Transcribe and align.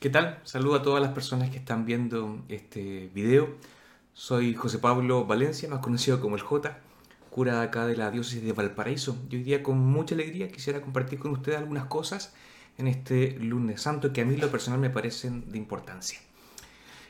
¿Qué 0.00 0.10
tal? 0.10 0.38
Saludo 0.44 0.76
a 0.76 0.82
todas 0.82 1.02
las 1.02 1.10
personas 1.10 1.50
que 1.50 1.56
están 1.56 1.84
viendo 1.84 2.44
este 2.48 3.10
video. 3.12 3.56
Soy 4.12 4.54
José 4.54 4.78
Pablo 4.78 5.24
Valencia, 5.26 5.68
más 5.68 5.80
conocido 5.80 6.20
como 6.20 6.36
el 6.36 6.42
J, 6.42 6.78
cura 7.30 7.62
acá 7.62 7.84
de 7.84 7.96
la 7.96 8.12
diócesis 8.12 8.44
de 8.44 8.52
Valparaíso. 8.52 9.18
Y 9.28 9.34
hoy 9.34 9.42
día 9.42 9.60
con 9.60 9.78
mucha 9.78 10.14
alegría 10.14 10.52
quisiera 10.52 10.82
compartir 10.82 11.18
con 11.18 11.32
ustedes 11.32 11.58
algunas 11.58 11.86
cosas 11.86 12.32
en 12.76 12.86
este 12.86 13.40
lunes 13.40 13.82
santo 13.82 14.12
que 14.12 14.20
a 14.20 14.24
mí 14.24 14.36
lo 14.36 14.52
personal 14.52 14.78
me 14.78 14.88
parecen 14.88 15.50
de 15.50 15.58
importancia. 15.58 16.20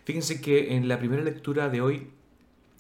Fíjense 0.04 0.40
que 0.40 0.74
en 0.74 0.88
la 0.88 0.98
primera 0.98 1.22
lectura 1.22 1.68
de 1.68 1.82
hoy 1.82 2.10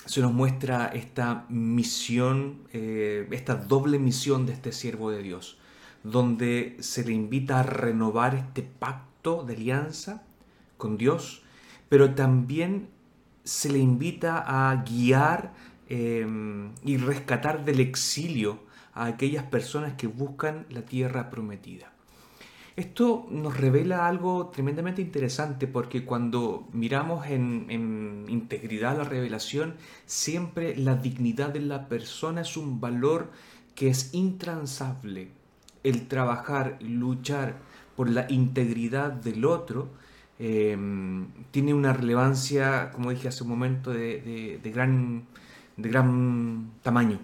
se 0.06 0.22
nos 0.22 0.32
muestra 0.32 0.86
esta 0.86 1.44
misión, 1.50 2.62
eh, 2.72 3.28
esta 3.30 3.56
doble 3.56 3.98
misión 3.98 4.46
de 4.46 4.54
este 4.54 4.72
siervo 4.72 5.10
de 5.10 5.22
Dios, 5.22 5.58
donde 6.02 6.78
se 6.80 7.04
le 7.04 7.12
invita 7.12 7.60
a 7.60 7.62
renovar 7.62 8.34
este 8.34 8.62
pacto 8.62 9.08
de 9.36 9.54
alianza 9.54 10.22
con 10.76 10.96
Dios, 10.96 11.42
pero 11.88 12.14
también 12.14 12.88
se 13.44 13.70
le 13.70 13.78
invita 13.78 14.44
a 14.46 14.84
guiar 14.84 15.54
em, 15.88 16.72
y 16.84 16.96
rescatar 16.98 17.64
del 17.64 17.80
exilio 17.80 18.60
a 18.92 19.06
aquellas 19.06 19.44
personas 19.44 19.94
que 19.94 20.06
buscan 20.06 20.66
la 20.70 20.82
tierra 20.82 21.30
prometida. 21.30 21.92
Esto 22.76 23.26
nos 23.30 23.56
revela 23.56 24.06
algo 24.06 24.48
tremendamente 24.48 25.02
interesante 25.02 25.66
porque 25.66 26.04
cuando 26.04 26.68
miramos 26.72 27.26
en, 27.26 27.66
en, 27.70 28.26
integridad 28.28 28.96
la 28.96 29.04
revelación, 29.04 29.74
siempre 30.06 30.76
la 30.76 30.94
dignidad 30.94 31.48
de 31.48 31.60
la 31.60 31.88
persona 31.88 32.42
es 32.42 32.56
un 32.56 32.80
valor 32.80 33.32
que 33.74 33.88
es 33.88 34.14
intransable. 34.14 35.30
El 35.82 36.06
trabajar, 36.06 36.78
luchar 36.80 37.56
por 37.98 38.08
la 38.08 38.26
integridad 38.28 39.10
del 39.10 39.44
otro, 39.44 39.88
em, 40.38 41.26
tiene 41.50 41.74
una 41.74 41.92
relevancia, 41.92 42.92
como 42.92 43.10
dije 43.10 43.26
hace 43.26 43.42
un 43.42 43.48
momento, 43.48 43.90
de, 43.90 44.60
gran, 44.72 45.24
de 45.76 45.88
gran 45.88 46.70
tamaño. 46.84 47.18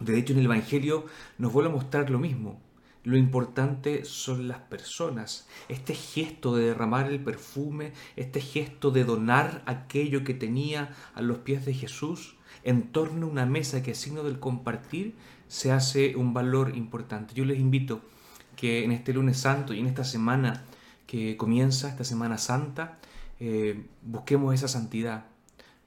De 0.00 0.18
hecho, 0.18 0.32
en 0.32 0.40
el 0.40 0.46
Evangelio 0.46 1.06
nos 1.38 1.52
vuelve 1.52 1.70
a 1.70 1.74
mostrar 1.74 2.10
lo 2.10 2.18
mismo. 2.18 2.60
Lo 3.04 3.16
importante 3.16 4.04
son 4.04 4.48
las 4.48 4.58
personas. 4.58 5.46
Este 5.68 5.94
gesto 5.94 6.56
de 6.56 6.64
derramar 6.64 7.06
el 7.06 7.20
perfume, 7.22 7.92
este 8.16 8.40
gesto 8.40 8.90
de 8.90 9.04
donar 9.04 9.62
aquello 9.64 10.24
que 10.24 10.34
tenía 10.34 10.92
a 11.14 11.22
los 11.22 11.38
pies 11.38 11.64
de 11.64 11.74
Jesús 11.74 12.34
en 12.64 12.90
torno 12.90 13.26
a 13.26 13.30
una 13.30 13.46
mesa 13.46 13.80
que 13.84 13.92
es 13.92 13.98
signo 13.98 14.24
del 14.24 14.40
compartir, 14.40 15.14
se 15.46 15.70
hace 15.70 16.16
un 16.16 16.34
valor 16.34 16.76
importante. 16.76 17.32
Yo 17.32 17.44
les 17.44 17.60
invito 17.60 18.00
que 18.56 18.84
en 18.84 18.92
este 18.92 19.12
lunes 19.12 19.38
santo 19.38 19.74
y 19.74 19.80
en 19.80 19.86
esta 19.86 20.04
semana 20.04 20.64
que 21.06 21.36
comienza, 21.36 21.88
esta 21.88 22.04
semana 22.04 22.38
santa, 22.38 22.98
eh, 23.40 23.86
busquemos 24.02 24.54
esa 24.54 24.68
santidad, 24.68 25.24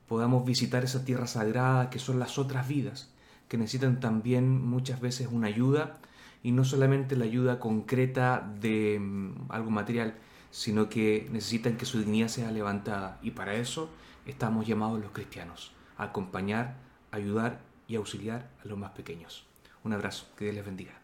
podamos 0.08 0.46
visitar 0.46 0.84
esa 0.84 1.06
tierra 1.06 1.28
sagrada 1.28 1.90
que 1.90 2.00
son 2.00 2.20
las 2.20 2.38
otras 2.38 2.68
vidas, 2.68 3.10
que 3.48 3.58
necesitan 3.58 4.00
también 4.00 4.66
muchas 4.66 5.00
veces 5.00 5.28
una 5.32 5.48
ayuda 5.48 6.00
y 6.42 6.52
no 6.52 6.66
solamente 6.66 7.16
la 7.16 7.26
ayuda 7.26 7.60
concreta 7.60 8.48
de 8.60 9.00
mm, 9.00 9.46
algo 9.50 9.72
material, 9.72 10.16
sino 10.52 10.90
que 10.90 11.28
necesitan 11.32 11.78
que 11.78 11.86
su 11.86 12.00
dignidad 12.00 12.28
sea 12.28 12.52
levantada 12.52 13.20
y 13.22 13.32
para 13.32 13.56
eso 13.56 13.90
estamos 14.26 14.68
llamados 14.68 15.00
los 15.00 15.12
cristianos, 15.12 15.72
a 15.98 16.06
acompañar, 16.06 16.76
ayudar 17.12 17.62
y 17.88 17.96
auxiliar 17.96 18.50
a 18.64 18.68
los 18.68 18.78
más 18.78 18.92
pequeños. 18.92 19.46
Un 19.84 19.94
abrazo, 19.94 20.28
que 20.38 20.46
Dios 20.46 20.56
les 20.56 20.66
bendiga. 20.66 21.03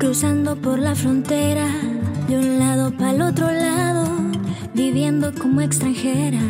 Cruzando 0.00 0.56
por 0.56 0.78
la 0.78 0.94
frontera, 0.94 1.66
de 2.26 2.38
un 2.38 2.58
lado 2.58 2.90
para 2.90 3.10
el 3.10 3.20
otro 3.20 3.52
lado, 3.52 4.08
viviendo 4.74 5.30
como 5.34 5.60
extranjera 5.60 6.40